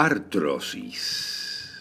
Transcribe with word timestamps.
Artrosis. 0.00 1.80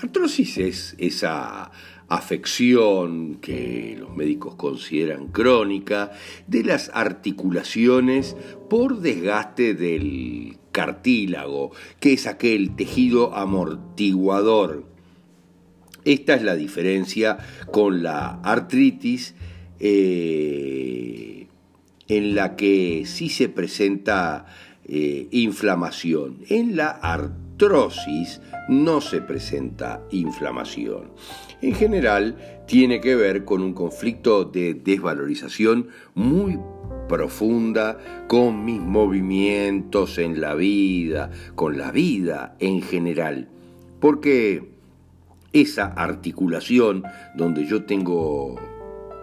Artrosis 0.00 0.56
es 0.56 0.94
esa 0.96 1.70
afección 2.08 3.34
que 3.34 3.96
los 3.98 4.16
médicos 4.16 4.54
consideran 4.54 5.28
crónica 5.28 6.12
de 6.46 6.64
las 6.64 6.90
articulaciones 6.94 8.34
por 8.70 9.00
desgaste 9.00 9.74
del 9.74 10.56
cartílago, 10.72 11.72
que 12.00 12.14
es 12.14 12.26
aquel 12.26 12.76
tejido 12.76 13.36
amortiguador. 13.36 14.86
Esta 16.06 16.34
es 16.34 16.42
la 16.42 16.56
diferencia 16.56 17.36
con 17.72 18.02
la 18.02 18.40
artritis 18.40 19.34
eh, 19.80 21.46
en 22.08 22.34
la 22.34 22.56
que 22.56 23.02
sí 23.04 23.28
se 23.28 23.50
presenta 23.50 24.46
eh, 24.88 25.28
inflamación. 25.32 26.38
En 26.48 26.76
la 26.76 26.90
artrosis 26.90 28.40
no 28.68 29.00
se 29.00 29.20
presenta 29.20 30.02
inflamación. 30.10 31.12
En 31.60 31.74
general, 31.74 32.36
tiene 32.66 33.00
que 33.00 33.16
ver 33.16 33.44
con 33.44 33.62
un 33.62 33.72
conflicto 33.72 34.44
de 34.44 34.74
desvalorización 34.74 35.88
muy 36.14 36.58
profunda 37.08 37.98
con 38.28 38.64
mis 38.64 38.80
movimientos 38.80 40.18
en 40.18 40.40
la 40.40 40.54
vida, 40.54 41.30
con 41.54 41.78
la 41.78 41.90
vida 41.90 42.56
en 42.58 42.82
general. 42.82 43.48
Porque 44.00 44.70
esa 45.52 45.86
articulación 45.86 47.04
donde 47.34 47.66
yo 47.66 47.84
tengo 47.84 48.56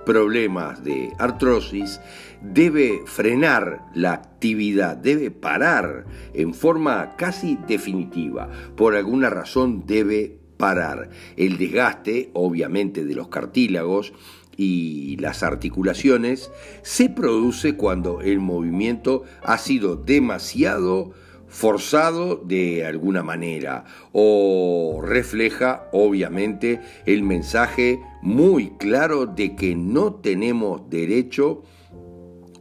problemas 0.06 0.84
de 0.84 1.14
artrosis, 1.19 2.00
debe 2.41 3.02
frenar 3.06 3.86
la 3.94 4.14
actividad, 4.14 4.97
debe 4.97 5.31
parar 5.31 6.06
en 6.34 6.53
forma 6.53 7.16
casi 7.16 7.58
definitiva. 7.68 8.50
Por 8.75 8.96
alguna 8.96 9.30
razón 9.30 9.86
debe 9.86 10.38
parar. 10.58 11.09
El 11.38 11.58
desgaste, 11.58 12.30
obviamente, 12.34 13.06
de 13.06 13.16
los 13.16 13.28
cartílagos 13.30 14.13
y 14.56 15.18
las 15.18 15.44
articulaciones 15.44 16.52
se 16.84 17.09
produce 17.09 17.75
cuando 17.75 18.22
el 18.22 18.40
movimiento 18.40 19.24
ha 19.44 19.58
sido 19.58 19.96
demasiado 19.96 21.12
forzado 21.53 22.36
de 22.36 22.84
alguna 22.84 23.22
manera 23.22 23.86
o 24.12 25.02
refleja 25.03 25.88
obviamente 25.91 26.81
el 27.06 27.22
mensaje 27.22 28.02
muy 28.24 28.72
claro 28.72 29.28
de 29.28 29.56
que 29.56 29.75
no 29.75 30.16
tenemos 30.16 30.90
derecho 30.90 31.62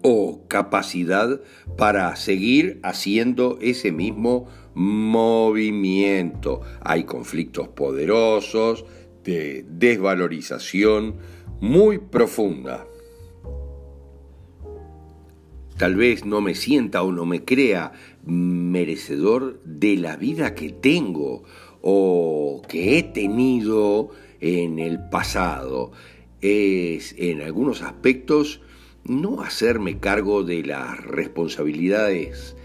o 0.03 0.47
capacidad 0.47 1.41
para 1.79 2.15
seguir 2.17 2.81
haciendo 2.83 3.59
ese 3.63 3.93
mismo 3.93 4.49
movimiento. 4.75 6.61
Hay 6.83 7.05
conflictos 7.05 7.69
poderosos 7.69 8.85
de 9.25 9.65
desvalorización 9.71 11.17
muy 11.61 11.97
profunda 11.97 12.87
tal 15.77 15.97
vez 15.97 16.25
no 16.25 16.41
me 16.41 16.55
sienta 16.55 17.03
o 17.03 17.13
no 17.13 17.27
me 17.27 17.45
crea 17.45 17.93
merecedor 18.25 19.61
de 19.65 19.97
la 19.97 20.17
vida 20.17 20.55
que 20.55 20.71
tengo 20.71 21.45
o 21.81 22.63
que 22.69 22.99
he 22.99 23.03
tenido 23.03 24.11
en 24.41 24.79
el 24.79 24.99
pasado. 25.09 25.93
Es 26.41 27.15
en 27.19 27.43
algunos 27.43 27.83
aspectos 27.83 28.61
no 29.05 29.43
hacerme 29.43 29.99
cargo 29.99 30.45
de 30.45 30.63
las 30.65 31.03
responsabilidades 31.05 32.57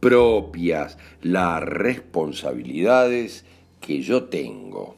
propias, 0.00 0.98
las 1.22 1.62
responsabilidades 1.62 3.44
que 3.80 4.02
yo 4.02 4.24
tengo. 4.24 4.96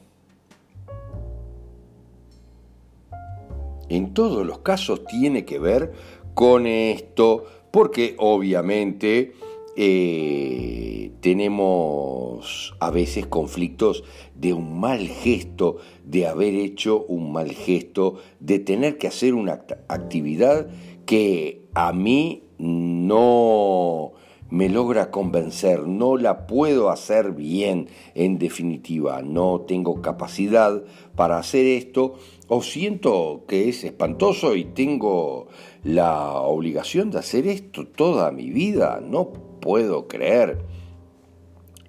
En 3.89 4.13
todos 4.13 4.45
los 4.45 4.59
casos 4.59 5.05
tiene 5.05 5.45
que 5.45 5.59
ver 5.59 5.91
con 6.33 6.67
esto, 6.67 7.45
porque 7.71 8.15
obviamente 8.17 9.33
eh, 9.75 11.11
tenemos 11.21 12.75
a 12.79 12.91
veces 12.91 13.25
conflictos 13.25 14.03
de 14.35 14.53
un 14.53 14.79
mal 14.79 15.07
gesto, 15.07 15.77
de 16.03 16.27
haber 16.27 16.53
hecho 16.55 17.05
un 17.07 17.31
mal 17.31 17.51
gesto, 17.51 18.17
de 18.39 18.59
tener 18.59 18.97
que 18.97 19.07
hacer 19.07 19.33
una 19.33 19.65
actividad 19.87 20.67
que 21.05 21.63
a 21.73 21.91
mí 21.93 22.43
no 22.57 24.13
me 24.49 24.69
logra 24.69 25.09
convencer, 25.09 25.87
no 25.87 26.15
la 26.15 26.45
puedo 26.45 26.91
hacer 26.91 27.31
bien 27.31 27.87
en 28.13 28.37
definitiva, 28.37 29.23
no 29.23 29.61
tengo 29.61 30.03
capacidad 30.03 30.83
para 31.15 31.39
hacer 31.39 31.65
esto 31.65 32.13
o 32.47 32.61
siento 32.61 33.45
que 33.47 33.69
es 33.69 33.83
espantoso 33.83 34.55
y 34.55 34.65
tengo 34.65 35.47
la 35.83 36.33
obligación 36.33 37.11
de 37.11 37.19
hacer 37.19 37.47
esto 37.47 37.85
toda 37.85 38.31
mi 38.31 38.49
vida, 38.49 39.01
no 39.03 39.33
puedo 39.59 40.07
creer. 40.07 40.59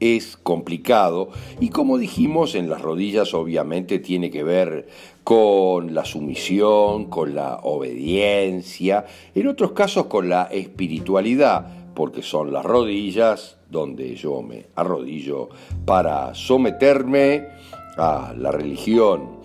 Es 0.01 0.37
complicado 0.37 1.31
y 1.61 1.71
como 1.71 1.99
dijimos 1.99 2.55
en 2.57 2.69
las 2.69 2.83
rodillas 2.83 3.33
obviamente 3.33 4.01
tiene 4.01 4.31
que 4.31 4.43
ver 4.43 4.89
con 5.23 5.95
la 5.95 6.05
sumisión, 6.05 7.07
con 7.07 7.35
la 7.35 7.61
obediencia, 7.63 9.07
en 9.35 9.47
otros 9.47 9.73
casos 9.73 10.07
con 10.07 10.29
la 10.29 10.45
espiritualidad, 10.45 11.95
porque 11.95 12.23
son 12.23 12.53
las 12.53 12.65
rodillas 12.65 13.57
donde 13.71 14.15
yo 14.17 14.43
me 14.43 14.67
arrodillo 14.75 15.49
para 15.87 16.35
someterme 16.35 17.49
a 17.97 18.35
la 18.37 18.51
religión. 18.51 19.41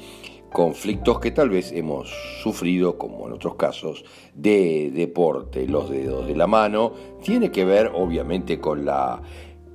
Conflictos 0.51 1.19
que 1.19 1.31
tal 1.31 1.49
vez 1.49 1.71
hemos 1.71 2.09
sufrido, 2.41 2.97
como 2.97 3.27
en 3.27 3.33
otros 3.33 3.55
casos, 3.55 4.03
de 4.33 4.91
deporte. 4.93 5.67
Los 5.67 5.89
dedos 5.89 6.27
de 6.27 6.35
la 6.35 6.47
mano 6.47 6.93
tiene 7.23 7.51
que 7.51 7.65
ver 7.65 7.91
obviamente 7.93 8.59
con 8.59 8.83
la 8.85 9.21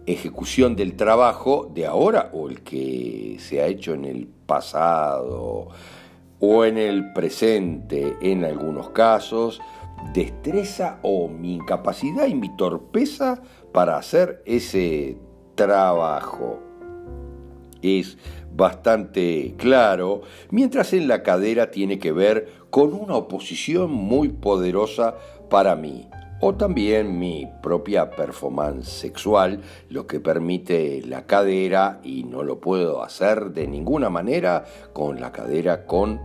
ejecución 0.06 0.76
del 0.76 0.96
trabajo 0.96 1.70
de 1.72 1.86
ahora 1.86 2.30
o 2.32 2.48
el 2.48 2.62
que 2.62 3.36
se 3.38 3.62
ha 3.62 3.66
hecho 3.66 3.94
en 3.94 4.04
el 4.04 4.26
pasado 4.26 5.68
o 6.40 6.64
en 6.64 6.76
el 6.76 7.12
presente 7.12 8.16
en 8.20 8.44
algunos 8.44 8.90
casos, 8.90 9.60
destreza 10.12 10.98
o 11.02 11.28
mi 11.28 11.54
incapacidad 11.54 12.26
y 12.26 12.34
mi 12.34 12.54
torpeza 12.56 13.40
para 13.72 13.96
hacer 13.96 14.42
ese 14.44 15.16
trabajo. 15.54 16.60
Es 17.84 18.16
bastante 18.50 19.54
claro, 19.58 20.22
mientras 20.50 20.94
en 20.94 21.06
la 21.06 21.22
cadera 21.22 21.70
tiene 21.70 21.98
que 21.98 22.12
ver 22.12 22.48
con 22.70 22.94
una 22.94 23.14
oposición 23.14 23.92
muy 23.92 24.30
poderosa 24.30 25.16
para 25.50 25.76
mí, 25.76 26.08
o 26.40 26.54
también 26.54 27.18
mi 27.18 27.46
propia 27.62 28.10
performance 28.10 28.88
sexual, 28.88 29.60
lo 29.90 30.06
que 30.06 30.18
permite 30.18 31.02
la 31.06 31.26
cadera 31.26 32.00
y 32.02 32.24
no 32.24 32.42
lo 32.42 32.58
puedo 32.58 33.02
hacer 33.02 33.50
de 33.50 33.66
ninguna 33.66 34.08
manera 34.08 34.64
con 34.94 35.20
la 35.20 35.30
cadera 35.30 35.84
con 35.84 36.22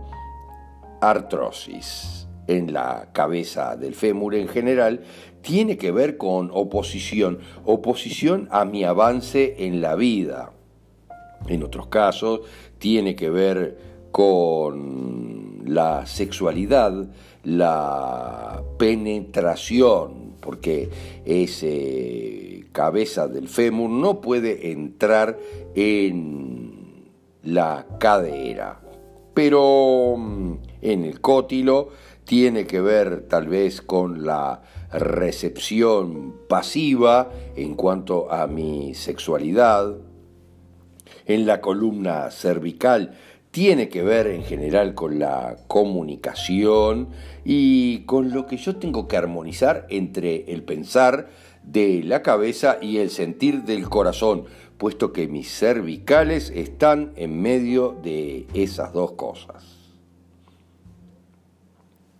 artrosis 1.02 2.26
en 2.46 2.72
la 2.72 3.10
cabeza 3.12 3.76
del 3.76 3.94
fémur 3.94 4.34
en 4.34 4.48
general, 4.48 5.02
tiene 5.42 5.76
que 5.76 5.92
ver 5.92 6.16
con 6.16 6.50
oposición, 6.54 7.38
oposición 7.66 8.48
a 8.50 8.64
mi 8.64 8.82
avance 8.84 9.66
en 9.66 9.82
la 9.82 9.94
vida. 9.94 10.52
En 11.48 11.62
otros 11.62 11.86
casos 11.88 12.40
tiene 12.78 13.16
que 13.16 13.30
ver 13.30 13.78
con 14.12 15.62
la 15.66 16.06
sexualidad, 16.06 17.08
la 17.44 18.62
penetración, 18.78 20.34
porque 20.40 20.90
ese 21.24 22.66
cabeza 22.72 23.28
del 23.28 23.48
fémur 23.48 23.90
no 23.90 24.20
puede 24.20 24.72
entrar 24.72 25.38
en 25.74 27.08
la 27.42 27.86
cadera. 27.98 28.80
Pero 29.34 30.16
mm, 30.16 30.54
en 30.82 31.04
el 31.04 31.20
cótilo 31.20 31.88
tiene 32.24 32.66
que 32.66 32.80
ver 32.80 33.26
tal 33.28 33.48
vez 33.48 33.80
con 33.80 34.24
la 34.24 34.62
recepción 34.92 36.34
pasiva 36.48 37.30
en 37.56 37.74
cuanto 37.74 38.30
a 38.30 38.46
mi 38.46 38.94
sexualidad. 38.94 39.96
En 41.30 41.46
la 41.46 41.60
columna 41.60 42.28
cervical 42.32 43.12
tiene 43.52 43.88
que 43.88 44.02
ver 44.02 44.26
en 44.26 44.42
general 44.42 44.94
con 44.94 45.20
la 45.20 45.58
comunicación 45.68 47.10
y 47.44 48.00
con 48.00 48.32
lo 48.32 48.46
que 48.46 48.56
yo 48.56 48.74
tengo 48.74 49.06
que 49.06 49.16
armonizar 49.16 49.86
entre 49.90 50.52
el 50.52 50.64
pensar 50.64 51.28
de 51.62 52.02
la 52.02 52.22
cabeza 52.22 52.78
y 52.82 52.96
el 52.96 53.10
sentir 53.10 53.62
del 53.62 53.88
corazón, 53.88 54.46
puesto 54.76 55.12
que 55.12 55.28
mis 55.28 55.48
cervicales 55.56 56.50
están 56.50 57.12
en 57.14 57.40
medio 57.40 57.96
de 58.02 58.48
esas 58.52 58.92
dos 58.92 59.12
cosas. 59.12 59.78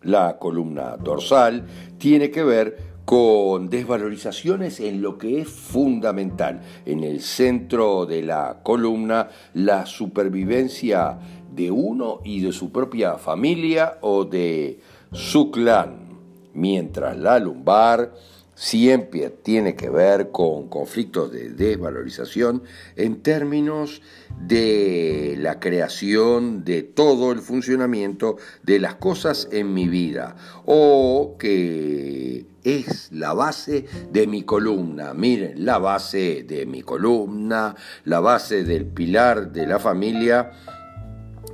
La 0.02 0.38
columna 0.38 0.96
dorsal 0.98 1.66
tiene 1.98 2.30
que 2.30 2.44
ver 2.44 2.89
con 3.10 3.68
desvalorizaciones 3.68 4.78
en 4.78 5.02
lo 5.02 5.18
que 5.18 5.40
es 5.40 5.48
fundamental. 5.48 6.60
En 6.86 7.02
el 7.02 7.20
centro 7.22 8.06
de 8.06 8.22
la 8.22 8.60
columna, 8.62 9.30
la 9.52 9.84
supervivencia 9.84 11.18
de 11.52 11.72
uno 11.72 12.20
y 12.22 12.40
de 12.40 12.52
su 12.52 12.70
propia 12.70 13.14
familia 13.14 13.98
o 14.02 14.26
de 14.26 14.78
su 15.10 15.50
clan, 15.50 16.20
mientras 16.54 17.18
la 17.18 17.40
lumbar 17.40 18.14
siempre 18.60 19.30
tiene 19.30 19.74
que 19.74 19.88
ver 19.88 20.32
con 20.32 20.68
conflictos 20.68 21.32
de 21.32 21.48
desvalorización 21.48 22.62
en 22.94 23.22
términos 23.22 24.02
de 24.38 25.34
la 25.38 25.58
creación 25.58 26.62
de 26.62 26.82
todo 26.82 27.32
el 27.32 27.38
funcionamiento 27.38 28.36
de 28.62 28.78
las 28.78 28.96
cosas 28.96 29.48
en 29.50 29.72
mi 29.72 29.88
vida 29.88 30.36
o 30.66 31.36
que 31.38 32.44
es 32.62 33.10
la 33.12 33.32
base 33.32 33.86
de 34.12 34.26
mi 34.26 34.42
columna. 34.42 35.14
Miren, 35.14 35.64
la 35.64 35.78
base 35.78 36.44
de 36.46 36.66
mi 36.66 36.82
columna, 36.82 37.74
la 38.04 38.20
base 38.20 38.64
del 38.64 38.84
pilar 38.84 39.52
de 39.52 39.66
la 39.66 39.78
familia 39.78 40.52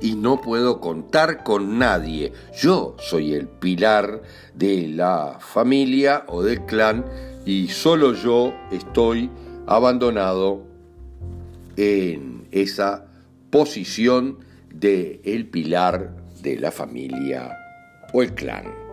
y 0.01 0.15
no 0.15 0.41
puedo 0.41 0.79
contar 0.79 1.43
con 1.43 1.79
nadie. 1.79 2.33
Yo 2.59 2.95
soy 2.99 3.33
el 3.33 3.47
pilar 3.47 4.21
de 4.53 4.87
la 4.87 5.37
familia 5.39 6.23
o 6.27 6.43
del 6.43 6.65
clan 6.65 7.05
y 7.45 7.67
solo 7.69 8.13
yo 8.13 8.53
estoy 8.71 9.29
abandonado 9.65 10.63
en 11.75 12.47
esa 12.51 13.05
posición 13.49 14.39
de 14.73 15.21
el 15.23 15.47
pilar 15.47 16.15
de 16.41 16.57
la 16.57 16.71
familia 16.71 17.57
o 18.13 18.21
el 18.21 18.33
clan. 18.33 18.86